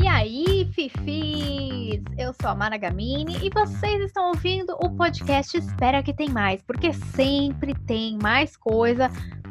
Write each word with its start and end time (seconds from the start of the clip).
E 0.00 0.06
aí, 0.06 0.70
Fifis! 0.72 2.02
Eu 2.16 2.32
sou 2.40 2.50
a 2.50 2.54
Mara 2.54 2.76
Gamini 2.76 3.36
e 3.44 3.50
vocês 3.50 4.00
estão 4.02 4.28
ouvindo 4.28 4.74
o 4.74 4.94
podcast 4.96 5.56
Espera 5.56 6.02
que 6.02 6.14
tem 6.14 6.28
mais, 6.28 6.62
porque 6.62 6.92
sempre 6.92 7.74
tem 7.86 8.16
mais 8.22 8.56
coisa 8.56 9.10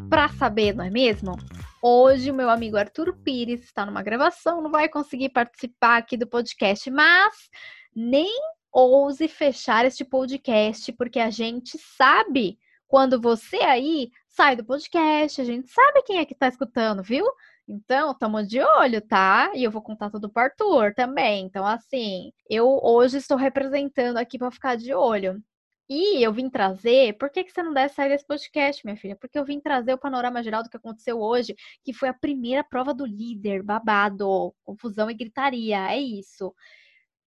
para 0.09 0.29
saber, 0.29 0.73
não 0.73 0.85
é 0.85 0.89
mesmo? 0.89 1.35
Hoje 1.81 2.31
o 2.31 2.33
meu 2.33 2.49
amigo 2.49 2.77
Arthur 2.77 3.13
Pires 3.17 3.63
está 3.63 3.85
numa 3.85 4.01
gravação, 4.01 4.61
não 4.61 4.71
vai 4.71 4.87
conseguir 4.87 5.29
participar 5.29 5.97
aqui 5.97 6.15
do 6.15 6.25
podcast, 6.25 6.89
mas 6.89 7.49
nem 7.93 8.31
ouse 8.71 9.27
fechar 9.27 9.85
este 9.85 10.05
podcast, 10.05 10.91
porque 10.93 11.19
a 11.19 11.29
gente 11.29 11.77
sabe 11.77 12.57
quando 12.87 13.19
você 13.19 13.57
aí 13.57 14.11
sai 14.27 14.55
do 14.55 14.63
podcast, 14.63 15.41
a 15.41 15.43
gente 15.43 15.67
sabe 15.69 16.03
quem 16.03 16.19
é 16.19 16.25
que 16.25 16.33
está 16.33 16.47
escutando, 16.47 17.03
viu? 17.03 17.25
Então, 17.67 18.11
estamos 18.11 18.47
de 18.47 18.61
olho, 18.61 19.01
tá? 19.01 19.51
E 19.53 19.63
eu 19.63 19.71
vou 19.71 19.81
contar 19.81 20.09
tudo 20.09 20.29
para 20.29 20.43
Arthur 20.43 20.93
também. 20.95 21.45
Então, 21.45 21.65
assim, 21.65 22.31
eu 22.49 22.79
hoje 22.81 23.17
estou 23.17 23.35
representando 23.37 24.17
aqui 24.17 24.37
para 24.37 24.49
ficar 24.51 24.77
de 24.77 24.93
olho. 24.93 25.43
E 25.89 26.21
eu 26.23 26.33
vim 26.33 26.49
trazer. 26.49 27.17
Por 27.17 27.29
que, 27.29 27.43
que 27.43 27.51
você 27.51 27.63
não 27.63 27.73
deve 27.73 27.93
sair 27.93 28.09
desse 28.09 28.25
podcast, 28.25 28.85
minha 28.85 28.97
filha? 28.97 29.15
Porque 29.17 29.37
eu 29.39 29.45
vim 29.45 29.59
trazer 29.59 29.93
o 29.93 29.97
panorama 29.97 30.43
geral 30.43 30.63
do 30.63 30.69
que 30.69 30.77
aconteceu 30.77 31.19
hoje, 31.19 31.55
que 31.83 31.93
foi 31.93 32.09
a 32.09 32.13
primeira 32.13 32.63
prova 32.63 32.93
do 32.93 33.05
líder, 33.05 33.63
babado, 33.63 34.53
confusão 34.63 35.09
e 35.09 35.13
gritaria. 35.13 35.91
É 35.91 35.99
isso. 35.99 36.53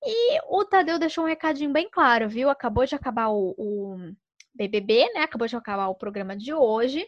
E 0.03 0.39
o 0.49 0.65
Tadeu 0.65 0.99
deixou 0.99 1.23
um 1.23 1.27
recadinho 1.27 1.71
bem 1.71 1.89
claro, 1.89 2.29
viu? 2.29 2.49
Acabou 2.49 2.85
de 2.85 2.95
acabar 2.95 3.29
o, 3.29 3.55
o 3.57 3.97
BBB, 4.55 5.11
né? 5.13 5.21
Acabou 5.21 5.47
de 5.47 5.55
acabar 5.55 5.87
o 5.89 5.95
programa 5.95 6.35
de 6.35 6.53
hoje. 6.53 7.07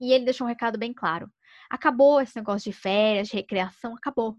E 0.00 0.12
ele 0.12 0.24
deixou 0.24 0.46
um 0.46 0.48
recado 0.48 0.78
bem 0.78 0.94
claro. 0.94 1.30
Acabou 1.70 2.20
esse 2.20 2.36
negócio 2.36 2.70
de 2.70 2.76
férias, 2.76 3.28
de 3.28 3.36
recreação, 3.36 3.94
acabou. 3.94 4.36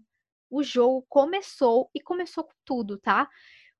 O 0.50 0.62
jogo 0.62 1.04
começou 1.08 1.90
e 1.94 2.00
começou 2.00 2.44
com 2.44 2.52
tudo, 2.64 2.98
tá? 2.98 3.26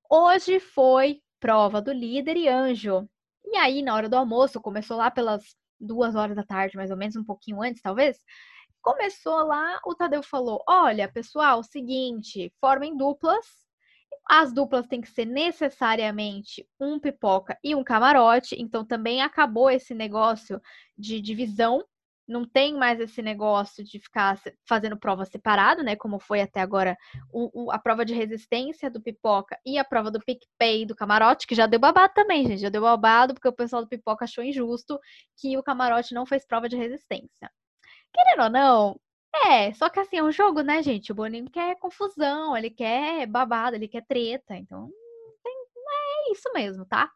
Hoje 0.09 0.59
foi 0.59 1.21
prova 1.39 1.81
do 1.81 1.93
líder 1.93 2.35
e 2.35 2.47
anjo. 2.47 3.07
E 3.45 3.55
aí, 3.57 3.83
na 3.83 3.93
hora 3.93 4.09
do 4.09 4.15
almoço, 4.15 4.59
começou 4.59 4.97
lá 4.97 5.11
pelas 5.11 5.43
duas 5.79 6.15
horas 6.15 6.35
da 6.35 6.43
tarde, 6.43 6.77
mais 6.77 6.89
ou 6.89 6.97
menos, 6.97 7.15
um 7.15 7.23
pouquinho 7.23 7.61
antes, 7.61 7.81
talvez. 7.81 8.17
Começou 8.81 9.45
lá, 9.45 9.79
o 9.85 9.93
Tadeu 9.93 10.23
falou: 10.23 10.63
Olha, 10.67 11.11
pessoal, 11.11 11.63
seguinte, 11.63 12.51
formem 12.59 12.97
duplas. 12.97 13.45
As 14.29 14.53
duplas 14.53 14.87
têm 14.87 15.01
que 15.01 15.09
ser 15.09 15.25
necessariamente 15.25 16.67
um 16.79 16.99
pipoca 16.99 17.57
e 17.63 17.75
um 17.75 17.83
camarote. 17.83 18.55
Então 18.59 18.85
também 18.85 19.21
acabou 19.21 19.69
esse 19.69 19.93
negócio 19.93 20.61
de 20.97 21.21
divisão 21.21 21.83
não 22.27 22.45
tem 22.45 22.73
mais 22.73 22.99
esse 22.99 23.21
negócio 23.21 23.83
de 23.83 23.99
ficar 23.99 24.39
fazendo 24.67 24.97
prova 24.97 25.25
separada, 25.25 25.83
né? 25.83 25.95
Como 25.95 26.19
foi 26.19 26.41
até 26.41 26.61
agora 26.61 26.97
o, 27.31 27.65
o, 27.65 27.71
a 27.71 27.77
prova 27.77 28.05
de 28.05 28.13
resistência 28.13 28.89
do 28.89 29.01
pipoca 29.01 29.59
e 29.65 29.77
a 29.77 29.83
prova 29.83 30.09
do 30.09 30.19
PicPay 30.19 30.85
do 30.85 30.95
camarote, 30.95 31.45
que 31.45 31.55
já 31.55 31.67
deu 31.67 31.79
babado 31.79 32.13
também, 32.13 32.47
gente. 32.47 32.61
Já 32.61 32.69
deu 32.69 32.81
babado, 32.81 33.33
porque 33.33 33.47
o 33.47 33.53
pessoal 33.53 33.81
do 33.83 33.89
pipoca 33.89 34.25
achou 34.25 34.43
injusto 34.43 34.99
que 35.37 35.57
o 35.57 35.63
camarote 35.63 36.13
não 36.13 36.25
fez 36.25 36.45
prova 36.45 36.69
de 36.69 36.77
resistência. 36.77 37.51
Querendo 38.13 38.43
ou 38.43 38.49
não, 38.49 38.99
é, 39.47 39.73
só 39.73 39.89
que 39.89 39.99
assim, 39.99 40.17
é 40.17 40.23
um 40.23 40.31
jogo, 40.31 40.61
né, 40.61 40.81
gente? 40.83 41.11
O 41.11 41.15
Boninho 41.15 41.49
quer 41.49 41.77
confusão, 41.79 42.55
ele 42.55 42.69
quer 42.69 43.25
babado, 43.27 43.75
ele 43.75 43.87
quer 43.87 44.05
treta. 44.05 44.55
Então, 44.55 44.89
tem, 45.43 45.53
é 46.29 46.31
isso 46.31 46.51
mesmo, 46.53 46.85
tá? 46.85 47.11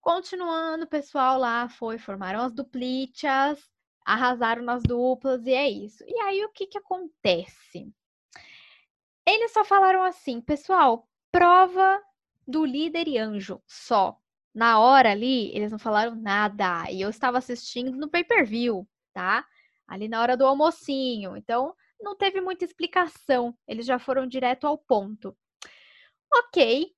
Continuando, 0.00 0.84
o 0.84 0.88
pessoal 0.88 1.38
lá 1.38 1.68
foi, 1.68 1.98
formaram 1.98 2.40
as 2.40 2.52
duplichas 2.52 3.58
arrasaram 4.04 4.62
nas 4.62 4.82
duplas 4.82 5.46
e 5.46 5.52
é 5.52 5.68
isso. 5.68 6.04
E 6.06 6.20
aí 6.20 6.44
o 6.44 6.50
que 6.50 6.66
que 6.66 6.78
acontece? 6.78 7.92
Eles 9.26 9.52
só 9.52 9.64
falaram 9.64 10.02
assim, 10.02 10.40
pessoal, 10.40 11.08
prova 11.30 12.02
do 12.46 12.64
líder 12.64 13.06
e 13.08 13.18
anjo 13.18 13.62
só. 13.66 14.16
Na 14.52 14.80
hora 14.80 15.12
ali, 15.12 15.54
eles 15.54 15.70
não 15.70 15.78
falaram 15.78 16.16
nada. 16.16 16.90
E 16.90 17.00
eu 17.00 17.08
estava 17.08 17.38
assistindo 17.38 17.96
no 17.96 18.08
pay-per-view, 18.08 18.88
tá? 19.12 19.46
Ali 19.86 20.08
na 20.08 20.20
hora 20.20 20.36
do 20.36 20.44
almocinho. 20.44 21.36
Então, 21.36 21.74
não 22.00 22.16
teve 22.16 22.40
muita 22.40 22.64
explicação. 22.64 23.56
Eles 23.68 23.86
já 23.86 23.98
foram 23.98 24.26
direto 24.26 24.66
ao 24.66 24.76
ponto. 24.76 25.36
Ok, 26.32 26.92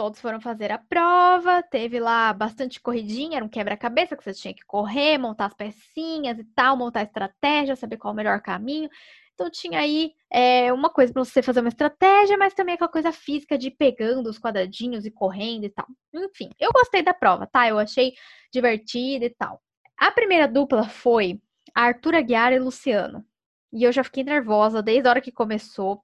todos 0.00 0.18
foram 0.18 0.40
fazer 0.40 0.72
a 0.72 0.78
prova, 0.78 1.62
teve 1.62 2.00
lá 2.00 2.32
bastante 2.32 2.80
corridinha, 2.80 3.36
era 3.36 3.44
um 3.44 3.50
quebra-cabeça 3.50 4.16
que 4.16 4.24
você 4.24 4.32
tinha 4.32 4.54
que 4.54 4.64
correr, 4.64 5.18
montar 5.18 5.44
as 5.44 5.52
pecinhas 5.52 6.38
e 6.38 6.44
tal, 6.54 6.74
montar 6.74 7.00
a 7.00 7.02
estratégia, 7.02 7.76
saber 7.76 7.98
qual 7.98 8.14
o 8.14 8.16
melhor 8.16 8.40
caminho. 8.40 8.88
Então 9.34 9.50
tinha 9.50 9.78
aí 9.78 10.14
é, 10.32 10.72
uma 10.72 10.88
coisa 10.88 11.12
para 11.12 11.22
você 11.22 11.42
fazer 11.42 11.60
uma 11.60 11.68
estratégia, 11.68 12.38
mas 12.38 12.54
também 12.54 12.76
aquela 12.76 12.88
coisa 12.88 13.12
física 13.12 13.58
de 13.58 13.66
ir 13.68 13.72
pegando 13.72 14.30
os 14.30 14.38
quadradinhos 14.38 15.04
e 15.04 15.10
correndo 15.10 15.64
e 15.64 15.68
tal. 15.68 15.86
Enfim, 16.14 16.48
eu 16.58 16.70
gostei 16.72 17.02
da 17.02 17.12
prova, 17.12 17.46
tá? 17.46 17.68
Eu 17.68 17.78
achei 17.78 18.14
divertida 18.50 19.26
e 19.26 19.30
tal. 19.30 19.60
A 19.98 20.10
primeira 20.10 20.48
dupla 20.48 20.88
foi 20.88 21.38
Arthur 21.74 22.14
Aguiar 22.14 22.54
e 22.54 22.58
Luciano. 22.58 23.22
E 23.70 23.84
eu 23.84 23.92
já 23.92 24.02
fiquei 24.02 24.24
nervosa 24.24 24.82
desde 24.82 25.06
a 25.06 25.10
hora 25.10 25.20
que 25.20 25.30
começou. 25.30 26.02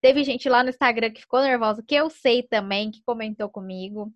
Teve 0.00 0.22
gente 0.24 0.48
lá 0.48 0.62
no 0.62 0.70
Instagram 0.70 1.10
que 1.10 1.22
ficou 1.22 1.40
nervosa, 1.40 1.82
que 1.82 1.94
eu 1.94 2.08
sei 2.08 2.42
também, 2.42 2.90
que 2.90 3.02
comentou 3.02 3.48
comigo. 3.48 4.12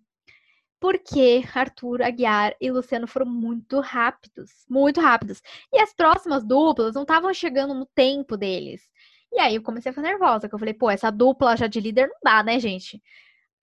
Porque 0.79 1.43
Arthur 1.53 2.01
Aguiar 2.01 2.55
e 2.59 2.71
Luciano 2.71 3.07
foram 3.07 3.25
muito 3.25 3.79
rápidos, 3.79 4.65
muito 4.69 4.99
rápidos. 4.99 5.41
E 5.71 5.79
as 5.79 5.93
próximas 5.93 6.43
duplas 6.43 6.95
não 6.95 7.03
estavam 7.03 7.33
chegando 7.33 7.73
no 7.73 7.85
tempo 7.85 8.35
deles. 8.37 8.89
E 9.31 9.39
aí 9.39 9.55
eu 9.55 9.63
comecei 9.63 9.89
a 9.89 9.93
ficar 9.93 10.07
nervosa, 10.07 10.47
que 10.47 10.55
eu 10.55 10.59
falei, 10.59 10.73
pô, 10.73 10.89
essa 10.89 11.09
dupla 11.11 11.57
já 11.57 11.67
de 11.67 11.79
líder 11.79 12.07
não 12.07 12.17
dá, 12.23 12.43
né, 12.43 12.59
gente? 12.59 13.01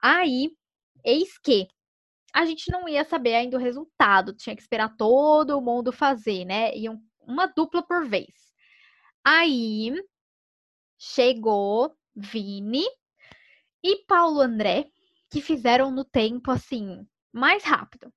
Aí, 0.03 0.51
eis 1.05 1.39
que 1.39 1.69
a 2.35 2.45
gente 2.45 2.71
não 2.71 2.89
ia 2.89 3.05
saber 3.05 3.35
ainda 3.35 3.57
o 3.57 3.61
resultado, 3.61 4.35
tinha 4.35 4.57
que 4.57 4.63
esperar 4.63 4.97
todo 4.97 5.61
mundo 5.61 5.93
fazer, 5.93 6.45
né? 6.45 6.77
E 6.77 6.87
uma 7.21 7.47
dupla 7.47 7.83
por 7.83 8.07
vez. 8.07 8.35
Aí 9.25 9.95
chegou 10.99 11.95
Vini 12.15 12.85
e 13.83 14.05
Paulo 14.07 14.41
André, 14.41 14.91
que 15.31 15.41
fizeram 15.41 15.91
no 15.91 16.05
tempo 16.05 16.51
assim, 16.51 17.07
mais 17.33 17.65
rápido. 17.65 18.13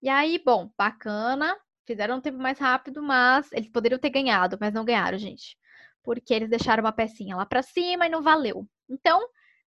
E 0.00 0.08
aí, 0.08 0.40
bom, 0.44 0.70
bacana, 0.76 1.56
fizeram 1.86 2.16
um 2.16 2.20
tempo 2.20 2.38
mais 2.38 2.58
rápido, 2.58 3.02
mas 3.02 3.50
eles 3.52 3.70
poderiam 3.70 3.98
ter 3.98 4.10
ganhado, 4.10 4.58
mas 4.60 4.72
não 4.74 4.84
ganharam, 4.84 5.18
gente. 5.18 5.56
Porque 6.02 6.34
eles 6.34 6.50
deixaram 6.50 6.82
uma 6.82 6.92
pecinha 6.92 7.36
lá 7.36 7.46
para 7.46 7.62
cima 7.62 8.06
e 8.06 8.10
não 8.10 8.22
valeu. 8.22 8.66
Então, 8.88 9.20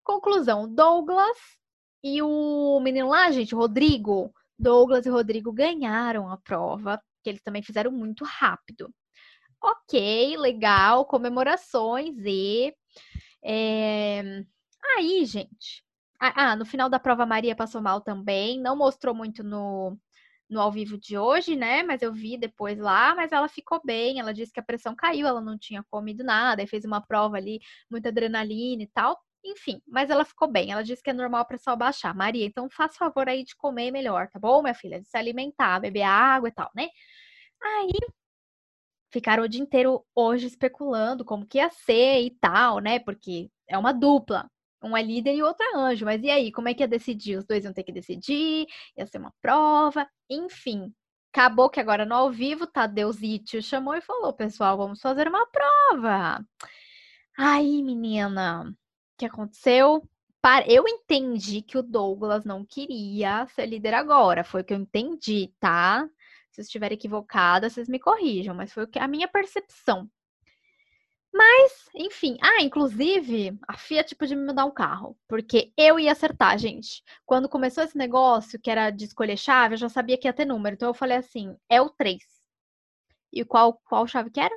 conclusão, 0.03 0.67
Douglas 0.73 1.37
e 2.03 2.21
o 2.21 2.79
menino 2.81 3.09
lá, 3.09 3.31
gente, 3.31 3.55
Rodrigo, 3.55 4.33
Douglas 4.59 5.05
e 5.05 5.09
Rodrigo 5.09 5.51
ganharam 5.51 6.29
a 6.29 6.37
prova, 6.37 7.01
que 7.23 7.29
eles 7.29 7.41
também 7.41 7.63
fizeram 7.63 7.91
muito 7.91 8.23
rápido. 8.23 8.93
Ok, 9.61 10.37
legal, 10.37 11.05
comemorações 11.05 12.15
e 12.25 12.73
é... 13.45 14.43
Aí, 14.97 15.25
gente. 15.25 15.83
Ah, 16.19 16.55
no 16.55 16.65
final 16.65 16.89
da 16.89 16.99
prova, 16.99 17.25
Maria 17.25 17.55
passou 17.55 17.81
mal 17.81 18.01
também. 18.01 18.59
Não 18.59 18.75
mostrou 18.75 19.13
muito 19.13 19.43
no, 19.43 19.97
no 20.49 20.61
ao 20.61 20.71
vivo 20.71 20.97
de 20.97 21.17
hoje, 21.17 21.55
né? 21.55 21.83
Mas 21.83 22.01
eu 22.01 22.13
vi 22.13 22.37
depois 22.37 22.79
lá, 22.79 23.15
mas 23.15 23.31
ela 23.31 23.47
ficou 23.47 23.81
bem. 23.83 24.19
Ela 24.19 24.33
disse 24.33 24.51
que 24.53 24.59
a 24.59 24.63
pressão 24.63 24.95
caiu, 24.95 25.27
ela 25.27 25.41
não 25.41 25.57
tinha 25.57 25.83
comido 25.91 26.23
nada, 26.23 26.63
e 26.63 26.67
fez 26.67 26.85
uma 26.85 27.01
prova 27.01 27.37
ali, 27.37 27.59
muita 27.89 28.09
adrenalina 28.09 28.83
e 28.83 28.87
tal. 28.87 29.19
Enfim, 29.45 29.81
mas 29.87 30.09
ela 30.09 30.25
ficou 30.25 30.47
bem. 30.51 30.71
Ela 30.71 30.83
disse 30.83 31.03
que 31.03 31.09
é 31.11 31.13
normal 31.13 31.41
a 31.41 31.45
pressão 31.45 31.77
baixar. 31.77 32.15
Maria, 32.15 32.45
então 32.45 32.69
faz 32.69 32.97
favor 32.97 33.29
aí 33.29 33.43
de 33.43 33.55
comer 33.55 33.91
melhor, 33.91 34.29
tá 34.31 34.39
bom, 34.39 34.61
minha 34.63 34.73
filha? 34.73 34.99
De 35.01 35.07
se 35.07 35.17
alimentar, 35.17 35.79
beber 35.79 36.03
água 36.03 36.49
e 36.49 36.51
tal, 36.51 36.71
né? 36.75 36.87
Aí 37.61 37.91
ficaram 39.15 39.43
o 39.43 39.47
dia 39.47 39.61
inteiro 39.61 40.05
hoje 40.13 40.45
especulando 40.45 41.23
como 41.23 41.45
que 41.45 41.57
ia 41.57 41.69
ser 41.69 42.21
e 42.21 42.31
tal, 42.31 42.79
né? 42.79 42.99
Porque 42.99 43.49
é 43.65 43.77
uma 43.77 43.93
dupla. 43.93 44.51
Um 44.83 44.95
é 44.95 45.01
líder 45.01 45.35
e 45.35 45.41
o 45.41 45.45
outro 45.45 45.65
é 45.65 45.77
anjo. 45.77 46.03
Mas 46.03 46.21
e 46.21 46.29
aí, 46.29 46.51
como 46.51 46.67
é 46.67 46.73
que 46.73 46.83
ia 46.83 46.87
decidir? 46.87 47.37
Os 47.37 47.45
dois 47.45 47.63
iam 47.63 47.73
ter 47.73 47.83
que 47.83 47.93
decidir, 47.93 48.67
ia 48.97 49.07
ser 49.07 49.19
uma 49.19 49.33
prova, 49.41 50.05
enfim. 50.29 50.93
Acabou 51.33 51.69
que 51.69 51.79
agora 51.79 52.05
no 52.05 52.13
ao 52.13 52.29
vivo, 52.29 52.67
Tadeuzito 52.67 53.61
chamou 53.61 53.95
e 53.95 54.01
falou: 54.01 54.33
pessoal, 54.33 54.77
vamos 54.77 54.99
fazer 54.99 55.29
uma 55.29 55.47
prova. 55.47 56.45
Aí, 57.37 57.81
menina, 57.83 58.63
o 58.69 58.75
que 59.17 59.25
aconteceu? 59.25 60.03
Eu 60.67 60.87
entendi 60.87 61.61
que 61.61 61.77
o 61.77 61.81
Douglas 61.81 62.43
não 62.45 62.65
queria 62.65 63.47
ser 63.47 63.65
líder 63.65 63.93
agora. 63.93 64.43
Foi 64.43 64.61
o 64.61 64.63
que 64.63 64.73
eu 64.73 64.77
entendi, 64.77 65.53
tá? 65.59 66.07
Se 66.55 66.61
eu 66.61 66.63
estiver 66.63 66.93
equivocada, 66.93 67.69
vocês 67.69 67.89
me 67.89 67.99
corrijam, 67.99 68.55
mas 68.55 68.71
foi 68.71 68.87
a 68.95 69.07
minha 69.09 69.27
percepção. 69.27 70.09
Mas, 71.33 71.89
enfim. 71.93 72.37
Ah, 72.41 72.61
inclusive, 72.61 73.59
a 73.67 73.77
Fiat 73.77 74.15
podia 74.15 74.37
me 74.37 74.45
mandar 74.45 74.63
um 74.63 74.71
carro. 74.71 75.17
Porque 75.27 75.73
eu 75.77 75.99
ia 75.99 76.13
acertar, 76.13 76.57
gente. 76.57 77.03
Quando 77.25 77.49
começou 77.49 77.83
esse 77.83 77.97
negócio, 77.97 78.57
que 78.57 78.71
era 78.71 78.89
de 78.89 79.03
escolher 79.03 79.35
chave, 79.37 79.73
eu 79.73 79.77
já 79.79 79.89
sabia 79.89 80.17
que 80.17 80.27
ia 80.29 80.33
ter 80.33 80.45
número. 80.45 80.75
Então 80.75 80.87
eu 80.89 80.93
falei 80.93 81.17
assim: 81.17 81.57
é 81.69 81.81
o 81.81 81.89
3. 81.89 82.23
E 83.33 83.43
qual, 83.43 83.73
qual 83.85 84.07
chave 84.07 84.29
que 84.29 84.39
era? 84.39 84.55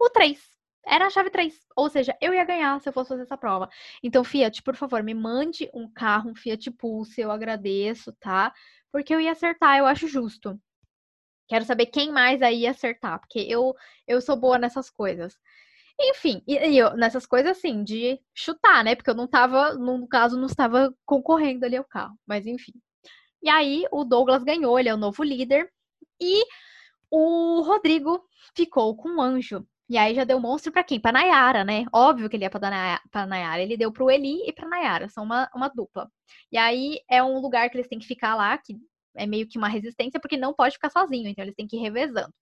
O 0.00 0.10
3. 0.10 0.40
era 0.84 1.06
a 1.06 1.10
chave 1.10 1.30
3. 1.30 1.54
Ou 1.76 1.88
seja, 1.88 2.16
eu 2.20 2.34
ia 2.34 2.44
ganhar 2.44 2.80
se 2.80 2.88
eu 2.88 2.92
fosse 2.92 3.10
fazer 3.10 3.22
essa 3.22 3.36
prova. 3.38 3.68
Então, 4.02 4.24
Fiat, 4.24 4.62
por 4.64 4.74
favor, 4.74 5.02
me 5.04 5.14
mande 5.14 5.70
um 5.72 5.88
carro, 5.88 6.30
um 6.30 6.34
Fiat 6.34 6.72
Pulse, 6.72 7.20
eu 7.20 7.30
agradeço, 7.30 8.12
tá? 8.14 8.52
Porque 8.92 9.14
eu 9.14 9.20
ia 9.20 9.30
acertar, 9.32 9.78
eu 9.78 9.86
acho 9.86 10.08
justo. 10.08 10.60
Quero 11.48 11.64
saber 11.64 11.86
quem 11.86 12.12
mais 12.12 12.42
aí 12.42 12.60
ia 12.62 12.70
acertar, 12.72 13.20
porque 13.20 13.40
eu, 13.40 13.74
eu 14.06 14.20
sou 14.20 14.36
boa 14.36 14.58
nessas 14.58 14.90
coisas. 14.90 15.38
Enfim, 15.98 16.42
e, 16.46 16.54
e 16.54 16.78
eu, 16.78 16.96
nessas 16.96 17.26
coisas 17.26 17.56
assim, 17.56 17.82
de 17.84 18.20
chutar, 18.34 18.84
né? 18.84 18.94
Porque 18.94 19.10
eu 19.10 19.14
não 19.14 19.26
tava, 19.26 19.74
no 19.74 20.06
caso, 20.08 20.38
não 20.38 20.46
estava 20.46 20.94
concorrendo 21.06 21.64
ali 21.64 21.76
ao 21.76 21.84
carro. 21.84 22.18
Mas 22.26 22.46
enfim. 22.46 22.72
E 23.42 23.48
aí, 23.48 23.84
o 23.92 24.04
Douglas 24.04 24.42
ganhou, 24.44 24.78
ele 24.78 24.88
é 24.88 24.94
o 24.94 24.98
novo 24.98 25.22
líder. 25.22 25.70
E 26.20 26.44
o 27.10 27.62
Rodrigo 27.62 28.22
ficou 28.54 28.96
com 28.96 29.16
o 29.16 29.20
anjo. 29.22 29.66
E 29.88 29.96
aí 29.96 30.14
já 30.14 30.24
deu 30.24 30.40
monstro 30.40 30.72
para 30.72 30.82
quem? 30.82 31.00
Pra 31.00 31.12
Nayara, 31.12 31.64
né? 31.64 31.84
Óbvio 31.92 32.28
que 32.28 32.36
ele 32.36 32.44
ia 32.44 32.50
pra, 32.50 32.58
Nayara, 32.60 33.00
pra 33.10 33.26
Nayara. 33.26 33.62
Ele 33.62 33.76
deu 33.76 33.92
pro 33.92 34.10
Eli 34.10 34.48
e 34.48 34.52
pra 34.52 34.68
Nayara. 34.68 35.08
São 35.08 35.24
uma, 35.24 35.48
uma 35.54 35.68
dupla. 35.68 36.10
E 36.50 36.58
aí 36.58 37.00
é 37.08 37.22
um 37.22 37.38
lugar 37.40 37.70
que 37.70 37.76
eles 37.76 37.88
têm 37.88 37.98
que 37.98 38.06
ficar 38.06 38.34
lá, 38.34 38.58
que 38.58 38.76
é 39.16 39.26
meio 39.26 39.46
que 39.48 39.58
uma 39.58 39.68
resistência, 39.68 40.20
porque 40.20 40.36
não 40.36 40.54
pode 40.54 40.74
ficar 40.74 40.90
sozinho. 40.90 41.28
Então 41.28 41.44
eles 41.44 41.54
têm 41.54 41.66
que 41.66 41.76
ir 41.76 41.80
revezando. 41.80 42.32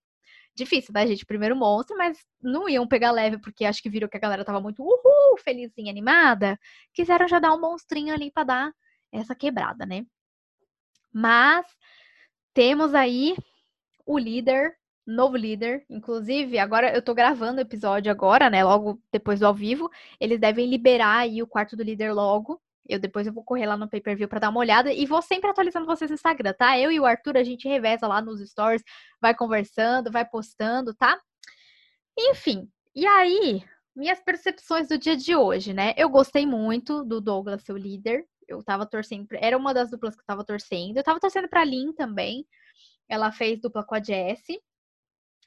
Difícil, 0.57 0.93
né, 0.95 1.07
gente? 1.07 1.27
Primeiro 1.27 1.57
monstro, 1.57 1.97
mas 1.97 2.19
não 2.41 2.69
iam 2.69 2.87
pegar 2.87 3.11
leve, 3.11 3.39
porque 3.39 3.65
acho 3.65 3.83
que 3.83 3.91
viram 3.91 4.09
que 4.09 4.17
a 4.17 4.21
galera 4.21 4.45
tava 4.45 4.61
muito 4.61 4.83
uhul, 4.83 5.37
felizinha, 5.39 5.91
animada. 5.91 6.59
Quiseram 6.93 7.27
já 7.29 7.39
dar 7.41 7.53
um 7.55 7.61
monstrinho 7.61 8.15
ali 8.15 8.31
pra 8.31 8.45
dar 8.45 8.73
essa 9.13 9.35
quebrada, 9.35 9.85
né? 9.87 10.07
Mas 11.13 11.67
temos 12.55 12.95
aí 12.95 13.37
o 14.07 14.19
líder 14.19 14.77
novo 15.07 15.37
líder. 15.37 15.85
Inclusive, 15.89 16.59
agora 16.59 16.95
eu 16.95 17.03
tô 17.03 17.15
gravando 17.15 17.59
o 17.59 17.63
episódio 17.63 18.11
agora, 18.11 18.49
né? 18.51 18.65
Logo 18.65 19.01
depois 19.13 19.41
do 19.41 19.47
ao 19.47 19.55
vivo. 19.55 19.91
Eles 20.19 20.41
devem 20.41 20.69
liberar 20.69 21.19
aí 21.19 21.43
o 21.43 21.47
quarto 21.47 21.77
do 21.77 21.83
líder 21.83 22.13
logo. 22.13 22.61
Eu 22.89 22.99
depois 22.99 23.27
eu 23.27 23.33
vou 23.33 23.43
correr 23.43 23.67
lá 23.67 23.77
no 23.77 23.89
pay-per-view 23.89 24.29
para 24.29 24.41
dar 24.41 24.51
uma 24.51 24.61
olhada 24.61 24.93
e 24.93 25.07
vou 25.07 25.23
sempre 25.23 25.51
atualizando 25.51 25.87
vocês 25.87 26.11
no 26.11 26.15
Instagram, 26.15 26.53
tá? 26.53 26.79
Eu 26.79 26.91
e 26.93 27.01
o 27.01 27.07
Arthur 27.07 27.37
a 27.37 27.45
gente 27.45 27.69
reveza 27.69 28.07
lá 28.07 28.21
nos 28.21 28.41
stories, 28.49 28.83
vai 29.21 29.35
conversando, 29.35 30.11
vai 30.11 30.25
postando, 30.25 30.95
tá? 30.95 31.19
Enfim, 32.19 32.69
e 32.95 33.07
aí, 33.07 33.65
minhas 33.95 34.21
percepções 34.21 34.89
do 34.89 34.99
dia 34.99 35.17
de 35.17 35.35
hoje, 35.35 35.73
né? 35.73 35.95
Eu 35.97 36.09
gostei 36.09 36.47
muito 36.47 37.05
do 37.05 37.21
Douglas, 37.21 37.63
seu 37.63 37.77
líder. 37.77 38.25
Eu 38.47 38.63
tava 38.63 38.87
torcendo, 38.87 39.27
era 39.33 39.57
uma 39.57 39.73
das 39.75 39.91
duplas 39.91 40.15
que 40.15 40.21
eu 40.21 40.27
tava 40.27 40.45
torcendo. 40.45 40.97
Eu 40.97 41.03
tava 41.03 41.19
torcendo 41.19 41.49
pra 41.49 41.65
Lin 41.65 41.93
também. 41.93 42.47
Ela 43.09 43.33
fez 43.33 43.61
dupla 43.61 43.85
com 43.85 43.95
a 43.95 44.03
Jessie. 44.03 44.61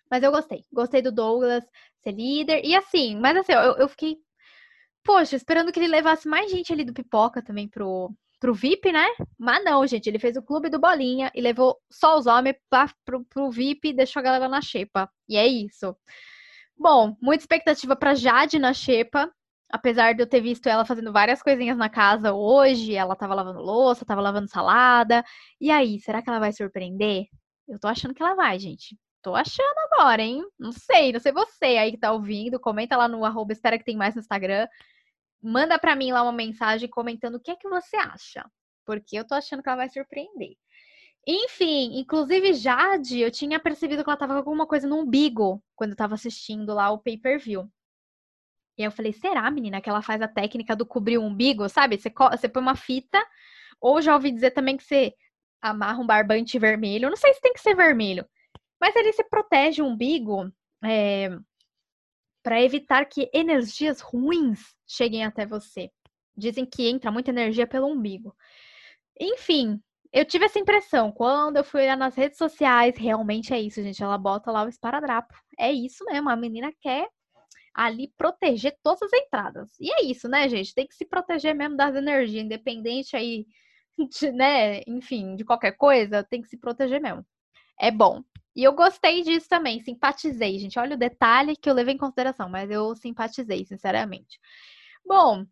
Mas 0.09 0.23
eu 0.23 0.31
gostei. 0.31 0.65
Gostei 0.71 1.01
do 1.01 1.11
Douglas 1.11 1.63
ser 2.03 2.11
líder. 2.11 2.65
E 2.65 2.75
assim, 2.75 3.15
mas 3.17 3.37
assim, 3.37 3.53
eu, 3.53 3.77
eu 3.77 3.87
fiquei, 3.89 4.17
poxa, 5.07 5.37
esperando 5.37 5.71
que 5.71 5.79
ele 5.79 5.87
levasse 5.87 6.27
mais 6.27 6.51
gente 6.51 6.73
ali 6.73 6.83
do 6.83 6.93
Pipoca 6.93 7.41
também 7.41 7.65
pro, 7.65 8.13
pro 8.41 8.53
VIP, 8.53 8.91
né? 8.91 9.07
Mas 9.39 9.63
não, 9.63 9.87
gente, 9.87 10.07
ele 10.07 10.19
fez 10.19 10.35
o 10.35 10.43
clube 10.43 10.69
do 10.69 10.77
Bolinha 10.77 11.31
e 11.33 11.39
levou 11.39 11.79
só 11.89 12.17
os 12.17 12.25
homens 12.27 12.57
pra, 12.69 12.91
pro, 13.05 13.23
pro 13.23 13.49
VIP 13.49 13.87
e 13.89 13.93
deixou 13.93 14.19
a 14.19 14.23
galera 14.23 14.49
na 14.49 14.61
xepa. 14.61 15.09
E 15.29 15.37
é 15.37 15.47
isso. 15.47 15.95
Bom, 16.77 17.15
muita 17.21 17.41
expectativa 17.43 17.95
pra 17.95 18.15
Jade 18.15 18.59
na 18.59 18.73
xepa. 18.73 19.31
Apesar 19.71 20.13
de 20.13 20.21
eu 20.21 20.27
ter 20.27 20.41
visto 20.41 20.67
ela 20.67 20.85
fazendo 20.85 21.11
várias 21.11 21.41
coisinhas 21.41 21.77
na 21.77 21.89
casa 21.89 22.33
hoje, 22.33 22.93
ela 22.93 23.15
tava 23.15 23.33
lavando 23.33 23.59
louça, 23.61 24.05
tava 24.05 24.21
lavando 24.21 24.49
salada. 24.49 25.23
E 25.59 25.71
aí, 25.71 25.99
será 26.01 26.21
que 26.21 26.29
ela 26.29 26.39
vai 26.39 26.51
surpreender? 26.51 27.25
Eu 27.67 27.79
tô 27.79 27.87
achando 27.87 28.13
que 28.13 28.21
ela 28.21 28.35
vai, 28.35 28.59
gente. 28.59 28.97
Tô 29.21 29.35
achando 29.35 29.75
agora, 29.91 30.21
hein? 30.21 30.43
Não 30.59 30.71
sei, 30.73 31.11
não 31.13 31.19
sei 31.19 31.31
você 31.31 31.65
aí 31.65 31.91
que 31.91 31.97
tá 31.97 32.11
ouvindo. 32.11 32.59
Comenta 32.59 32.97
lá 32.97 33.07
no 33.07 33.25
arroba, 33.25 33.53
espera 33.53 33.77
que 33.77 33.85
tem 33.85 33.97
mais 33.97 34.15
no 34.15 34.21
Instagram. 34.21 34.67
Manda 35.47 35.79
pra 35.79 35.95
mim 35.95 36.11
lá 36.11 36.21
uma 36.23 36.33
mensagem 36.33 36.89
comentando 36.89 37.35
o 37.35 37.39
que 37.39 37.51
é 37.51 37.55
que 37.55 37.69
você 37.69 37.95
acha. 37.95 38.45
Porque 38.85 39.17
eu 39.17 39.25
tô 39.25 39.33
achando 39.33 39.63
que 39.63 39.69
ela 39.69 39.77
vai 39.77 39.89
surpreender. 39.89 40.57
Enfim, 41.25 41.97
inclusive 41.99 42.53
Jade, 42.53 43.19
eu 43.19 43.31
tinha 43.31 43.57
percebido 43.57 44.03
que 44.03 44.09
ela 44.09 44.17
tava 44.17 44.33
com 44.33 44.39
alguma 44.39 44.67
coisa 44.67 44.85
no 44.85 44.99
umbigo 44.99 45.63
quando 45.73 45.91
eu 45.91 45.95
tava 45.95 46.15
assistindo 46.15 46.73
lá 46.73 46.91
o 46.91 46.97
pay-per-view. 46.97 47.71
E 48.77 48.81
aí 48.81 48.87
eu 48.87 48.91
falei, 48.91 49.13
será, 49.13 49.49
menina, 49.49 49.79
que 49.79 49.89
ela 49.89 50.01
faz 50.01 50.21
a 50.21 50.27
técnica 50.27 50.75
do 50.75 50.85
cobrir 50.85 51.17
o 51.17 51.23
umbigo, 51.23 51.69
sabe? 51.69 51.97
Você, 51.97 52.13
você 52.31 52.49
põe 52.49 52.61
uma 52.61 52.75
fita, 52.75 53.25
ou 53.79 54.01
já 54.01 54.13
ouvi 54.13 54.31
dizer 54.31 54.51
também 54.51 54.75
que 54.75 54.83
você 54.83 55.13
amarra 55.61 55.99
um 55.99 56.05
barbante 56.05 56.59
vermelho. 56.59 57.09
não 57.09 57.15
sei 57.15 57.33
se 57.33 57.41
tem 57.41 57.53
que 57.53 57.61
ser 57.61 57.73
vermelho. 57.73 58.25
Mas 58.81 58.95
ele 58.97 59.13
se 59.13 59.23
protege 59.29 59.81
o 59.81 59.85
umbigo 59.85 60.51
é, 60.83 61.29
para 62.47 62.63
evitar 62.63 63.03
que 63.03 63.29
energias 63.33 63.99
ruins 63.99 64.73
cheguem 64.87 65.25
até 65.25 65.45
você. 65.45 65.91
Dizem 66.33 66.65
que 66.65 66.87
entra 66.87 67.11
muita 67.11 67.29
energia 67.29 67.67
pelo 67.67 67.87
umbigo. 67.87 68.33
Enfim, 69.19 69.81
eu 70.13 70.23
tive 70.23 70.45
essa 70.45 70.57
impressão. 70.57 71.11
Quando 71.11 71.57
eu 71.57 71.63
fui 71.65 71.81
olhar 71.81 71.97
nas 71.97 72.15
redes 72.15 72.37
sociais, 72.37 72.95
realmente 72.97 73.53
é 73.53 73.59
isso, 73.59 73.83
gente. 73.83 74.01
Ela 74.01 74.17
bota 74.17 74.49
lá 74.49 74.63
o 74.63 74.69
esparadrapo. 74.69 75.35
É 75.59 75.73
isso 75.73 76.05
mesmo, 76.05 76.29
a 76.29 76.37
menina 76.37 76.71
quer 76.79 77.09
ali 77.73 78.13
proteger 78.17 78.77
todas 78.81 79.01
as 79.01 79.11
entradas. 79.11 79.69
E 79.77 79.91
é 79.91 80.05
isso, 80.05 80.29
né, 80.29 80.47
gente? 80.47 80.73
Tem 80.73 80.87
que 80.87 80.95
se 80.95 81.05
proteger 81.05 81.53
mesmo 81.53 81.75
das 81.75 81.97
energias, 81.97 82.45
independente 82.45 83.13
aí, 83.17 83.45
de, 84.09 84.31
né, 84.31 84.83
enfim, 84.87 85.35
de 85.35 85.43
qualquer 85.43 85.73
coisa, 85.73 86.23
tem 86.23 86.41
que 86.41 86.47
se 86.47 86.57
proteger 86.57 87.01
mesmo. 87.01 87.25
É 87.77 87.91
bom. 87.91 88.23
E 88.57 88.63
eu 88.63 88.73
gostei 88.73 89.21
disso 89.21 89.47
também, 89.47 89.79
simpatizei, 89.81 90.57
gente. 90.57 90.79
Olha 90.79 90.95
o 90.95 90.99
detalhe 90.99 91.55
que 91.55 91.69
eu 91.69 91.75
levei 91.75 91.93
em 91.93 91.97
consideração, 91.97 92.49
mas 92.49 92.71
eu 92.71 92.95
simpatizei, 92.95 93.63
sinceramente. 93.63 94.39
Bom, 95.05 95.45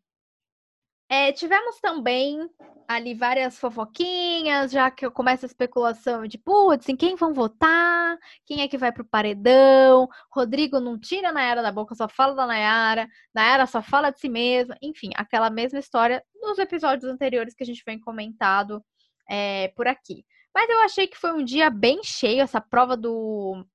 é, 1.08 1.32
tivemos 1.32 1.80
também 1.80 2.50
ali 2.88 3.14
várias 3.14 3.60
fofoquinhas, 3.60 4.72
já 4.72 4.90
que 4.90 5.08
começa 5.12 5.46
a 5.46 5.48
especulação 5.48 6.26
de, 6.26 6.40
putz, 6.40 6.90
em 6.90 6.96
quem 6.96 7.16
vão 7.16 7.32
votar, 7.32 8.18
quem 8.44 8.62
é 8.62 8.68
que 8.68 8.78
vai 8.78 8.92
pro 8.92 9.06
paredão, 9.06 10.08
Rodrigo 10.32 10.80
não 10.80 11.00
tira 11.00 11.30
a 11.30 11.32
Nayara 11.32 11.62
da 11.62 11.72
boca, 11.72 11.94
só 11.94 12.10
fala 12.10 12.34
da 12.34 12.48
Nayara, 12.48 13.08
Nayara 13.36 13.68
só 13.68 13.84
fala 13.84 14.10
de 14.10 14.20
si 14.20 14.30
mesma, 14.30 14.76
enfim, 14.82 15.12
aquela 15.16 15.52
mesma 15.52 15.78
história 15.78 16.24
dos 16.42 16.58
episódios 16.58 17.12
anteriores 17.12 17.54
que 17.54 17.64
a 17.64 17.68
gente 17.68 17.84
vem 17.86 18.00
comentado 18.00 18.84
é, 19.30 19.68
por 19.76 19.88
aqui. 19.88 20.26
Mas 20.56 20.70
eu 20.70 20.80
achei 20.84 21.06
que 21.06 21.18
foi 21.18 21.34
um 21.34 21.44
dia 21.44 21.70
bem 21.70 22.02
cheio. 22.02 22.42
Essa 22.42 22.62
prova 22.62 22.96
do, 22.96 23.66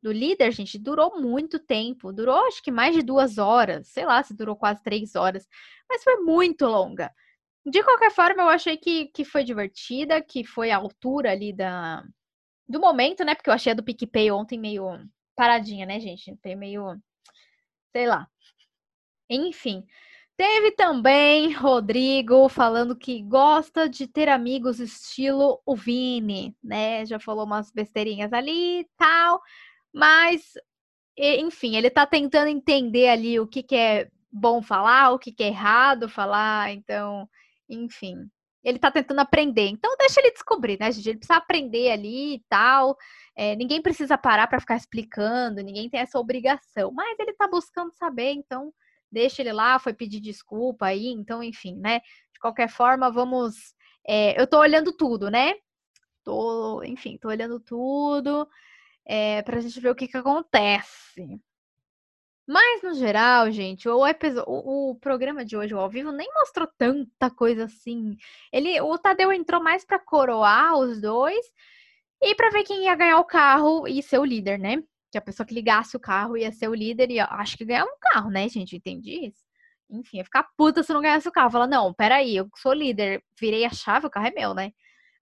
do 0.00 0.12
líder, 0.12 0.52
gente, 0.52 0.78
durou 0.78 1.20
muito 1.20 1.58
tempo. 1.58 2.12
Durou 2.12 2.46
acho 2.46 2.62
que 2.62 2.70
mais 2.70 2.94
de 2.94 3.02
duas 3.02 3.38
horas. 3.38 3.88
Sei 3.88 4.06
lá 4.06 4.22
se 4.22 4.34
durou 4.34 4.54
quase 4.54 4.80
três 4.84 5.16
horas. 5.16 5.48
Mas 5.88 6.04
foi 6.04 6.18
muito 6.18 6.64
longa. 6.64 7.12
De 7.66 7.82
qualquer 7.82 8.12
forma, 8.12 8.42
eu 8.42 8.48
achei 8.48 8.76
que, 8.76 9.06
que 9.08 9.24
foi 9.24 9.42
divertida, 9.42 10.22
que 10.22 10.44
foi 10.44 10.70
a 10.70 10.76
altura 10.76 11.32
ali 11.32 11.52
da, 11.52 12.04
do 12.68 12.78
momento, 12.80 13.24
né? 13.24 13.34
Porque 13.34 13.50
eu 13.50 13.54
achei 13.54 13.72
a 13.72 13.74
do 13.74 13.82
PicPay 13.82 14.30
ontem 14.30 14.58
meio 14.58 14.84
paradinha, 15.34 15.84
né, 15.86 15.98
gente? 15.98 16.36
Foi 16.40 16.54
meio. 16.54 16.96
Sei 17.92 18.06
lá. 18.06 18.28
Enfim. 19.28 19.84
Teve 20.38 20.70
também 20.70 21.52
Rodrigo 21.52 22.48
falando 22.48 22.94
que 22.94 23.20
gosta 23.24 23.88
de 23.88 24.06
ter 24.06 24.28
amigos 24.28 24.78
estilo 24.78 25.60
o 25.66 25.74
Vini, 25.74 26.56
né? 26.62 27.04
Já 27.04 27.18
falou 27.18 27.44
umas 27.44 27.72
besteirinhas 27.72 28.32
ali 28.32 28.82
e 28.82 28.88
tal, 28.96 29.42
mas 29.92 30.52
enfim, 31.18 31.74
ele 31.74 31.90
tá 31.90 32.06
tentando 32.06 32.46
entender 32.48 33.08
ali 33.08 33.40
o 33.40 33.48
que, 33.48 33.64
que 33.64 33.74
é 33.74 34.08
bom 34.30 34.62
falar, 34.62 35.10
o 35.10 35.18
que, 35.18 35.32
que 35.32 35.42
é 35.42 35.48
errado 35.48 36.08
falar, 36.08 36.72
então, 36.72 37.28
enfim, 37.68 38.30
ele 38.62 38.78
tá 38.78 38.92
tentando 38.92 39.20
aprender. 39.20 39.66
Então, 39.66 39.96
deixa 39.98 40.20
ele 40.20 40.30
descobrir, 40.30 40.78
né, 40.78 40.92
gente? 40.92 41.08
Ele 41.08 41.18
precisa 41.18 41.38
aprender 41.38 41.90
ali 41.90 42.36
e 42.36 42.44
tal. 42.48 42.96
É, 43.34 43.56
ninguém 43.56 43.82
precisa 43.82 44.16
parar 44.16 44.46
para 44.46 44.60
ficar 44.60 44.76
explicando, 44.76 45.62
ninguém 45.64 45.90
tem 45.90 45.98
essa 45.98 46.18
obrigação, 46.20 46.92
mas 46.92 47.18
ele 47.18 47.32
tá 47.32 47.48
buscando 47.48 47.92
saber, 47.94 48.30
então 48.34 48.72
deixa 49.10 49.42
ele 49.42 49.52
lá, 49.52 49.78
foi 49.78 49.92
pedir 49.92 50.20
desculpa 50.20 50.86
aí, 50.86 51.06
então, 51.08 51.42
enfim, 51.42 51.76
né? 51.76 52.00
De 52.32 52.40
qualquer 52.40 52.68
forma, 52.68 53.10
vamos. 53.10 53.74
É, 54.06 54.40
eu 54.40 54.46
tô 54.46 54.58
olhando 54.58 54.92
tudo, 54.96 55.30
né? 55.30 55.54
Tô, 56.24 56.82
enfim, 56.84 57.18
tô 57.18 57.28
olhando 57.28 57.60
tudo 57.60 58.48
é, 59.08 59.42
pra 59.42 59.60
gente 59.60 59.80
ver 59.80 59.90
o 59.90 59.94
que 59.94 60.06
que 60.08 60.16
acontece. 60.16 61.40
Mas, 62.46 62.82
no 62.82 62.94
geral, 62.94 63.50
gente, 63.50 63.88
o, 63.88 63.98
o, 64.46 64.90
o, 64.90 64.94
programa 64.96 65.44
de 65.44 65.56
hoje, 65.56 65.74
o 65.74 65.78
ao 65.78 65.90
vivo, 65.90 66.10
nem 66.12 66.26
mostrou 66.34 66.66
tanta 66.78 67.30
coisa 67.30 67.64
assim. 67.64 68.16
Ele, 68.50 68.80
o 68.80 68.96
Tadeu 68.98 69.32
entrou 69.32 69.62
mais 69.62 69.84
para 69.84 69.98
coroar 69.98 70.78
os 70.78 71.00
dois 71.00 71.44
e 72.22 72.34
para 72.34 72.50
ver 72.50 72.64
quem 72.64 72.84
ia 72.84 72.94
ganhar 72.94 73.18
o 73.18 73.24
carro 73.24 73.86
e 73.86 74.02
ser 74.02 74.18
o 74.18 74.24
líder, 74.24 74.58
né? 74.58 74.82
Que 75.10 75.18
a 75.18 75.22
pessoa 75.22 75.46
que 75.46 75.54
ligasse 75.54 75.96
o 75.96 76.00
carro 76.00 76.36
ia 76.36 76.52
ser 76.52 76.68
o 76.68 76.74
líder 76.74 77.10
e 77.10 77.20
acho 77.20 77.56
que 77.56 77.64
ganhava 77.64 77.90
um 77.90 77.98
carro, 78.00 78.30
né, 78.30 78.48
gente? 78.48 78.76
Entendi 78.76 79.26
isso. 79.26 79.42
Enfim, 79.90 80.18
ia 80.18 80.24
ficar 80.24 80.46
puta 80.56 80.82
se 80.82 80.92
não 80.92 81.00
ganhasse 81.00 81.28
o 81.28 81.32
carro. 81.32 81.50
Fala, 81.50 81.66
não, 81.66 81.94
peraí, 81.94 82.36
eu 82.36 82.48
sou 82.56 82.72
líder, 82.72 83.22
virei 83.40 83.64
a 83.64 83.70
chave, 83.70 84.06
o 84.06 84.10
carro 84.10 84.26
é 84.26 84.30
meu, 84.32 84.54
né? 84.54 84.72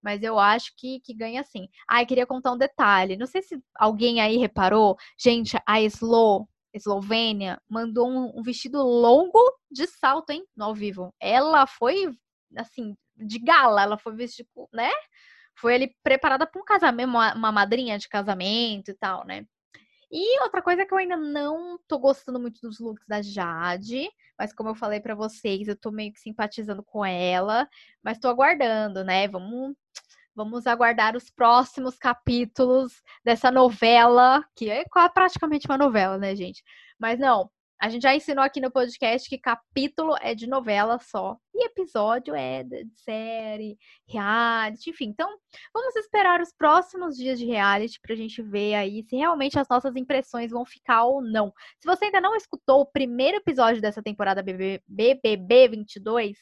Mas 0.02 0.24
eu 0.24 0.40
acho 0.40 0.72
que, 0.78 1.00
que 1.02 1.14
ganha 1.14 1.44
sim. 1.44 1.68
Ah, 1.88 2.02
eu 2.02 2.08
queria 2.08 2.28
contar 2.28 2.52
um 2.52 2.58
detalhe. 2.58 3.18
Não 3.18 3.28
sei 3.28 3.42
se 3.42 3.60
alguém 3.76 4.22
aí 4.22 4.38
reparou. 4.38 4.98
Gente, 5.20 5.58
a 5.68 5.82
Slow, 5.82 6.48
Eslovênia, 6.74 7.60
mandou 7.70 8.08
um, 8.10 8.32
um 8.40 8.44
vestido 8.44 8.82
longo 8.84 9.40
de 9.72 9.88
salto, 9.88 10.32
hein? 10.32 10.46
No 10.56 10.66
ao 10.66 10.76
vivo. 10.76 11.14
Ela 11.20 11.66
foi, 11.68 12.12
assim, 12.58 12.96
de 13.18 13.40
gala, 13.40 13.82
ela 13.84 13.98
foi 13.98 14.16
vestida, 14.16 14.50
né? 14.74 14.92
Foi 15.58 15.74
ali 15.76 15.96
preparada 16.04 16.46
para 16.46 16.62
um 16.62 16.66
casamento, 16.66 17.10
uma, 17.10 17.34
uma 17.34 17.52
madrinha 17.52 17.98
de 17.98 18.10
casamento 18.10 18.92
e 18.92 18.94
tal, 18.94 19.26
né? 19.26 19.46
E 20.18 20.42
outra 20.44 20.62
coisa 20.62 20.86
que 20.86 20.94
eu 20.94 20.98
ainda 20.98 21.18
não 21.18 21.78
tô 21.90 22.00
gostando 22.00 22.40
muito 22.40 22.62
dos 22.62 22.80
looks 22.80 23.06
da 23.06 23.22
Jade, 23.22 24.10
mas 24.40 24.54
como 24.54 24.70
eu 24.70 24.76
falei 24.76 25.02
para 25.02 25.14
vocês, 25.14 25.68
eu 25.68 25.76
tô 25.76 25.92
meio 25.92 26.14
que 26.14 26.22
simpatizando 26.22 26.82
com 26.82 27.06
ela, 27.06 27.68
mas 28.02 28.18
tô 28.18 28.30
aguardando, 28.30 29.04
né? 29.04 29.28
Vamos 29.28 29.76
vamos 30.34 30.68
aguardar 30.68 31.18
os 31.18 31.30
próximos 31.30 31.98
capítulos 31.98 33.04
dessa 33.26 33.52
novela, 33.52 34.42
que 34.56 34.70
é 34.70 34.86
praticamente 35.14 35.68
uma 35.68 35.78
novela, 35.78 36.18
né, 36.18 36.34
gente? 36.34 36.64
Mas 36.98 37.20
não, 37.20 37.52
a 37.82 37.90
gente 37.90 38.04
já 38.04 38.16
ensinou 38.16 38.44
aqui 38.44 38.62
no 38.62 38.72
podcast 38.72 39.28
que 39.28 39.38
capítulo 39.38 40.16
é 40.22 40.34
de 40.34 40.48
novela 40.48 40.98
só 41.00 41.38
e 41.54 41.66
episódio 41.66 42.34
é 42.34 42.64
de 42.64 42.88
série, 42.96 43.78
reality, 44.08 44.90
enfim. 44.90 45.06
Então, 45.06 45.30
vamos 45.74 45.96
esperar 45.96 46.42
os 46.42 46.54
próximos 46.54 47.16
dias 47.16 47.38
de 47.38 47.46
reality 47.46 48.00
pra 48.02 48.16
gente 48.16 48.42
ver 48.42 48.76
aí 48.76 49.04
se 49.04 49.16
realmente 49.16 49.60
as 49.60 49.68
nossas 49.70 49.96
impressões 49.96 50.52
vão 50.52 50.66
ficar 50.66 51.04
ou 51.04 51.22
não. 51.22 51.54
Se 51.80 51.86
você 51.86 52.06
ainda 52.06 52.22
não 52.22 52.36
escutou 52.36 52.82
o 52.82 52.86
primeiro 52.86 53.38
episódio 53.38 53.82
dessa 53.82 54.02
temporada 54.02 54.42
BBB 54.42 55.68
22, 55.68 56.38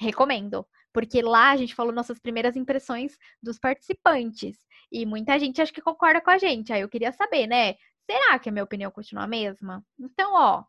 recomendo, 0.00 0.66
porque 0.92 1.22
lá 1.22 1.50
a 1.50 1.56
gente 1.56 1.74
falou 1.74 1.92
nossas 1.92 2.18
primeiras 2.18 2.56
impressões 2.56 3.16
dos 3.42 3.58
participantes. 3.58 4.56
E 4.90 5.04
muita 5.04 5.38
gente 5.38 5.60
acho 5.60 5.72
que 5.72 5.82
concorda 5.82 6.20
com 6.20 6.30
a 6.30 6.38
gente. 6.38 6.72
Aí 6.72 6.80
eu 6.80 6.88
queria 6.88 7.12
saber, 7.12 7.46
né? 7.46 7.74
Será 8.10 8.38
que 8.38 8.48
a 8.48 8.52
minha 8.52 8.64
opinião 8.64 8.90
continua 8.90 9.24
a 9.24 9.28
mesma? 9.28 9.84
Então, 9.98 10.32
ó, 10.34 10.64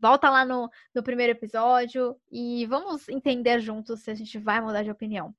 volta 0.00 0.30
lá 0.30 0.44
no, 0.44 0.70
no 0.94 1.02
primeiro 1.02 1.32
episódio 1.32 2.16
e 2.30 2.64
vamos 2.66 3.08
entender 3.08 3.60
juntos 3.60 4.02
se 4.02 4.10
a 4.10 4.14
gente 4.14 4.38
vai 4.38 4.60
mudar 4.60 4.82
de 4.82 4.90
opinião. 4.90 5.34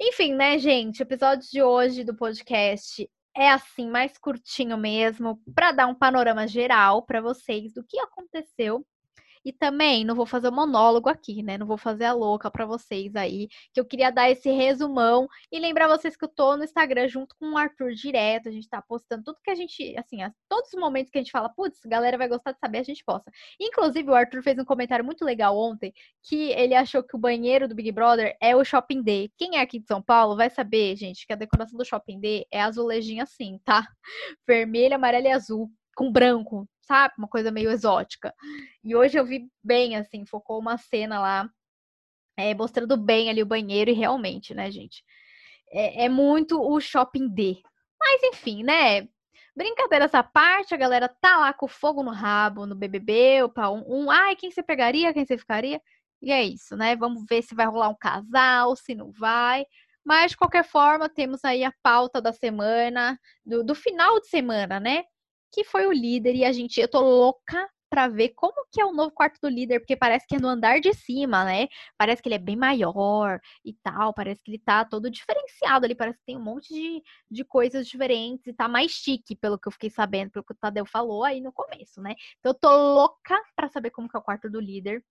Enfim, 0.00 0.34
né, 0.34 0.58
gente? 0.58 1.00
O 1.00 1.04
episódio 1.04 1.48
de 1.48 1.62
hoje 1.62 2.02
do 2.02 2.16
podcast 2.16 3.08
é 3.36 3.50
assim, 3.50 3.88
mais 3.88 4.18
curtinho 4.18 4.76
mesmo, 4.76 5.40
para 5.54 5.72
dar 5.72 5.86
um 5.86 5.94
panorama 5.94 6.48
geral 6.48 7.02
para 7.02 7.20
vocês 7.20 7.72
do 7.74 7.84
que 7.84 7.98
aconteceu 8.00 8.84
e 9.44 9.52
também 9.52 10.04
não 10.04 10.14
vou 10.14 10.26
fazer 10.26 10.48
o 10.48 10.52
monólogo 10.52 11.08
aqui, 11.08 11.42
né? 11.42 11.56
Não 11.58 11.66
vou 11.66 11.78
fazer 11.78 12.04
a 12.04 12.12
louca 12.12 12.50
para 12.50 12.66
vocês 12.66 13.14
aí, 13.16 13.48
que 13.72 13.80
eu 13.80 13.84
queria 13.84 14.10
dar 14.10 14.30
esse 14.30 14.50
resumão 14.50 15.28
e 15.50 15.58
lembrar 15.58 15.88
vocês 15.88 16.16
que 16.16 16.24
eu 16.24 16.28
tô 16.28 16.56
no 16.56 16.64
Instagram 16.64 17.08
junto 17.08 17.34
com 17.38 17.52
o 17.52 17.56
Arthur 17.56 17.92
direto, 17.92 18.48
a 18.48 18.52
gente 18.52 18.68
tá 18.68 18.82
postando 18.82 19.24
tudo 19.24 19.38
que 19.42 19.50
a 19.50 19.54
gente, 19.54 19.96
assim, 19.98 20.18
todos 20.48 20.72
os 20.72 20.80
momentos 20.80 21.10
que 21.10 21.18
a 21.18 21.20
gente 21.20 21.30
fala, 21.30 21.48
putz, 21.48 21.80
galera 21.84 22.18
vai 22.18 22.28
gostar 22.28 22.52
de 22.52 22.58
saber, 22.58 22.78
a 22.78 22.82
gente 22.82 23.04
posta. 23.04 23.30
Inclusive, 23.60 24.10
o 24.10 24.14
Arthur 24.14 24.42
fez 24.42 24.58
um 24.58 24.64
comentário 24.64 25.04
muito 25.04 25.24
legal 25.24 25.56
ontem, 25.56 25.92
que 26.22 26.50
ele 26.52 26.74
achou 26.74 27.02
que 27.02 27.16
o 27.16 27.18
banheiro 27.18 27.68
do 27.68 27.74
Big 27.74 27.92
Brother 27.92 28.36
é 28.40 28.54
o 28.54 28.64
Shopping 28.64 29.02
D. 29.02 29.30
Quem 29.36 29.56
é 29.56 29.60
aqui 29.60 29.78
de 29.78 29.86
São 29.86 30.02
Paulo 30.02 30.36
vai 30.36 30.50
saber, 30.50 30.96
gente, 30.96 31.26
que 31.26 31.32
a 31.32 31.36
decoração 31.36 31.78
do 31.78 31.84
Shopping 31.84 32.20
D 32.20 32.46
é 32.50 32.60
azulejinha 32.60 33.22
assim, 33.22 33.58
tá? 33.64 33.86
Vermelho, 34.46 34.94
amarelo 34.94 35.26
e 35.26 35.30
azul 35.30 35.70
com 35.96 36.10
branco, 36.10 36.68
sabe? 36.82 37.14
Uma 37.18 37.28
coisa 37.28 37.50
meio 37.50 37.70
exótica. 37.70 38.34
E 38.82 38.94
hoje 38.94 39.18
eu 39.18 39.24
vi 39.24 39.48
bem, 39.62 39.96
assim, 39.96 40.24
focou 40.26 40.58
uma 40.58 40.76
cena 40.78 41.20
lá, 41.20 41.50
é, 42.36 42.54
mostrando 42.54 42.96
bem 42.96 43.30
ali 43.30 43.42
o 43.42 43.46
banheiro, 43.46 43.90
e 43.90 43.94
realmente, 43.94 44.54
né, 44.54 44.70
gente? 44.70 45.04
É, 45.72 46.04
é 46.06 46.08
muito 46.08 46.60
o 46.60 46.80
shopping 46.80 47.28
D. 47.28 47.62
Mas 47.98 48.22
enfim, 48.24 48.62
né? 48.62 49.08
Brincadeira 49.56 50.06
essa 50.06 50.22
parte, 50.22 50.74
a 50.74 50.76
galera 50.76 51.08
tá 51.20 51.38
lá 51.38 51.52
com 51.52 51.68
fogo 51.68 52.02
no 52.02 52.12
rabo, 52.12 52.66
no 52.66 52.74
BBB, 52.74 53.42
opa, 53.42 53.68
um, 53.68 54.04
um, 54.04 54.10
ai, 54.10 54.36
quem 54.36 54.50
você 54.50 54.62
pegaria, 54.62 55.12
quem 55.12 55.24
você 55.26 55.36
ficaria? 55.36 55.80
E 56.22 56.32
é 56.32 56.42
isso, 56.42 56.76
né? 56.76 56.96
Vamos 56.96 57.24
ver 57.28 57.42
se 57.42 57.54
vai 57.54 57.66
rolar 57.66 57.88
um 57.88 57.96
casal, 57.96 58.76
se 58.76 58.94
não 58.94 59.10
vai. 59.12 59.64
Mas, 60.04 60.32
de 60.32 60.36
qualquer 60.36 60.64
forma, 60.64 61.08
temos 61.08 61.44
aí 61.44 61.64
a 61.64 61.72
pauta 61.82 62.20
da 62.20 62.32
semana, 62.32 63.18
do, 63.44 63.64
do 63.64 63.74
final 63.74 64.20
de 64.20 64.28
semana, 64.28 64.80
né? 64.80 65.04
Que 65.52 65.64
foi 65.64 65.86
o 65.86 65.92
líder 65.92 66.34
e 66.34 66.44
a 66.44 66.52
gente, 66.52 66.80
eu 66.80 66.88
tô 66.88 67.00
louca 67.00 67.68
para 67.90 68.06
ver 68.06 68.30
como 68.30 68.54
que 68.72 68.80
é 68.80 68.84
o 68.86 68.92
novo 68.92 69.10
quarto 69.10 69.40
do 69.42 69.48
líder, 69.48 69.80
porque 69.80 69.96
parece 69.96 70.24
que 70.26 70.36
é 70.36 70.38
no 70.38 70.46
andar 70.46 70.80
de 70.80 70.94
cima, 70.94 71.44
né? 71.44 71.66
Parece 71.98 72.22
que 72.22 72.28
ele 72.28 72.36
é 72.36 72.38
bem 72.38 72.54
maior 72.56 73.40
e 73.64 73.74
tal, 73.82 74.14
parece 74.14 74.40
que 74.44 74.52
ele 74.52 74.60
tá 74.60 74.84
todo 74.84 75.10
diferenciado 75.10 75.84
ali, 75.84 75.94
parece 75.94 76.18
que 76.18 76.24
tem 76.24 76.36
um 76.36 76.42
monte 76.42 76.72
de, 76.72 77.02
de 77.28 77.44
coisas 77.44 77.88
diferentes 77.88 78.46
e 78.46 78.52
tá 78.52 78.68
mais 78.68 78.92
chique, 78.92 79.34
pelo 79.34 79.58
que 79.58 79.66
eu 79.66 79.72
fiquei 79.72 79.90
sabendo, 79.90 80.30
pelo 80.30 80.44
que 80.44 80.52
o 80.52 80.56
Tadeu 80.56 80.86
falou 80.86 81.24
aí 81.24 81.40
no 81.40 81.52
começo, 81.52 82.00
né? 82.00 82.14
Então 82.38 82.52
eu 82.52 82.54
tô 82.54 82.70
louca 82.70 83.36
para 83.56 83.68
saber 83.68 83.90
como 83.90 84.08
que 84.08 84.16
é 84.16 84.20
o 84.20 84.22
quarto 84.22 84.48
do 84.48 84.60
líder. 84.60 85.04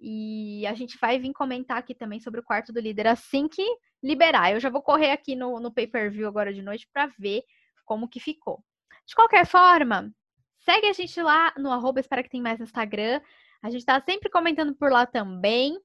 E 0.00 0.66
a 0.66 0.74
gente 0.74 0.98
vai 0.98 1.18
vir 1.18 1.32
comentar 1.32 1.78
aqui 1.78 1.94
também 1.94 2.18
sobre 2.18 2.40
o 2.40 2.42
quarto 2.42 2.72
do 2.72 2.80
líder 2.80 3.06
assim 3.06 3.46
que 3.46 3.64
liberar. 4.02 4.52
Eu 4.52 4.58
já 4.58 4.68
vou 4.68 4.82
correr 4.82 5.10
aqui 5.12 5.36
no, 5.36 5.60
no 5.60 5.72
pay-per-view 5.72 6.26
agora 6.26 6.52
de 6.52 6.62
noite 6.62 6.88
para 6.92 7.06
ver 7.18 7.42
como 7.84 8.08
que 8.08 8.18
ficou. 8.18 8.64
De 9.06 9.14
qualquer 9.14 9.46
forma, 9.46 10.12
segue 10.58 10.86
a 10.86 10.92
gente 10.92 11.20
lá 11.20 11.52
no 11.58 11.70
arroba 11.70 12.02
que 12.02 12.28
tem 12.28 12.42
mais 12.42 12.58
no 12.58 12.64
Instagram. 12.64 13.20
A 13.62 13.70
gente 13.70 13.84
tá 13.84 14.00
sempre 14.00 14.30
comentando 14.30 14.74
por 14.74 14.90
lá 14.90 15.06
também. 15.06 15.78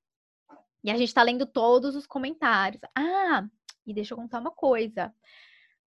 E 0.84 0.92
a 0.92 0.98
gente 0.98 1.14
tá 1.14 1.22
lendo 1.24 1.46
todos 1.46 1.96
os 1.96 2.08
comentários. 2.08 2.82
Ah, 2.96 3.46
e 3.86 3.94
deixa 3.94 4.14
eu 4.14 4.18
contar 4.18 4.40
uma 4.40 4.52
coisa. 4.52 5.14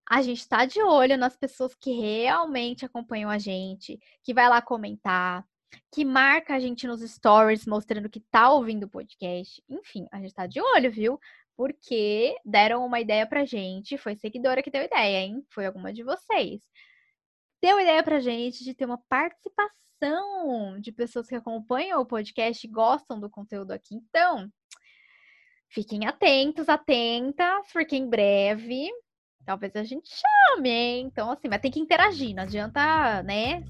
A 0.09 0.23
gente 0.23 0.47
tá 0.47 0.67
de 0.67 0.83
olho 0.83 1.17
nas 1.17 1.37
pessoas 1.37 1.75
que 1.75 1.93
realmente 1.93 2.85
acompanham 2.85 3.31
a 3.31 3.39
gente, 3.39 3.99
que 4.23 4.35
vai 4.35 4.49
lá 4.49 4.61
comentar, 4.61 5.47
que 5.93 6.05
marca 6.05 6.55
a 6.55 6.61
gente 6.61 6.87
nos 6.87 7.01
stories 7.01 7.65
mostrando 7.65 8.11
que 8.11 8.21
tá 8.21 8.51
ouvindo 8.51 8.85
o 8.85 8.89
podcast. 8.89 9.63
Enfim, 9.69 10.07
a 10.11 10.21
gente 10.21 10.35
tá 10.35 10.47
de 10.47 10.61
olho, 10.61 10.91
viu? 10.91 11.19
Porque 11.57 12.37
deram 12.45 12.85
uma 12.85 13.01
ideia 13.01 13.27
pra 13.27 13.45
gente. 13.45 13.97
Foi 13.97 14.17
seguidora 14.17 14.63
que 14.63 14.71
deu 14.71 14.83
ideia, 14.83 15.19
hein? 15.21 15.45
Foi 15.49 15.65
alguma 15.67 15.93
de 15.93 16.03
vocês 16.03 16.61
deu 17.63 17.81
ideia 17.81 18.03
pra 18.03 18.21
gente 18.21 18.65
de 18.65 18.75
ter 18.75 18.85
uma 18.85 18.99
participação 19.09 20.81
de 20.81 20.93
pessoas 20.93 21.27
que 21.27 21.35
acompanham 21.35 22.01
o 22.01 22.07
podcast 22.07 22.67
e 22.67 22.71
gostam 22.71 23.21
do 23.21 23.29
conteúdo 23.29 23.73
aqui. 23.73 23.95
Então, 23.95 24.51
fiquem 25.69 26.07
atentos, 26.07 26.69
atentas, 26.69 27.67
porque 27.73 27.97
em 27.97 28.09
breve 28.09 28.91
talvez 29.45 29.75
a 29.75 29.83
gente 29.83 30.09
chame, 30.09 30.69
hein? 30.71 31.07
Então, 31.07 31.31
assim, 31.31 31.49
mas 31.49 31.61
tem 31.61 31.71
que 31.71 31.81
interagir, 31.81 32.35
não 32.35 32.45
adianta, 32.45 33.23
né? 33.23 33.65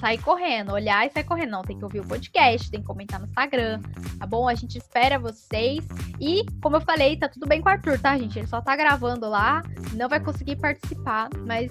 Sair 0.00 0.22
correndo, 0.22 0.72
olhar 0.72 1.06
e 1.06 1.10
sair 1.10 1.24
correndo. 1.24 1.50
Não, 1.50 1.62
tem 1.62 1.76
que 1.76 1.84
ouvir 1.84 2.00
o 2.00 2.06
podcast, 2.06 2.70
tem 2.70 2.80
que 2.80 2.86
comentar 2.86 3.18
no 3.18 3.26
Instagram, 3.26 3.80
tá 4.18 4.26
bom? 4.26 4.48
A 4.48 4.54
gente 4.54 4.78
espera 4.78 5.18
vocês. 5.18 5.84
E, 6.20 6.44
como 6.62 6.76
eu 6.76 6.80
falei, 6.80 7.18
tá 7.18 7.28
tudo 7.28 7.46
bem 7.46 7.60
com 7.60 7.68
o 7.68 7.72
Arthur, 7.72 8.00
tá, 8.00 8.16
gente? 8.16 8.38
Ele 8.38 8.46
só 8.46 8.60
tá 8.60 8.76
gravando 8.76 9.28
lá, 9.28 9.62
não 9.94 10.08
vai 10.08 10.22
conseguir 10.22 10.56
participar, 10.56 11.28
mas 11.46 11.68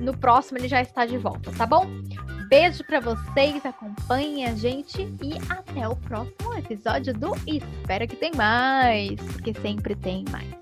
no 0.00 0.16
próximo 0.16 0.58
ele 0.58 0.68
já 0.68 0.80
está 0.80 1.04
de 1.06 1.16
volta, 1.16 1.52
tá 1.52 1.66
bom? 1.66 1.86
Beijo 2.48 2.82
para 2.84 2.98
vocês, 2.98 3.64
acompanhem 3.64 4.46
a 4.46 4.54
gente 4.54 5.02
e 5.22 5.34
até 5.48 5.86
o 5.86 5.94
próximo 5.94 6.54
episódio 6.58 7.14
do 7.14 7.32
Espera 7.46 8.06
que 8.06 8.16
tem 8.16 8.32
mais, 8.34 9.20
porque 9.20 9.54
sempre 9.54 9.94
tem 9.94 10.24
mais. 10.32 10.60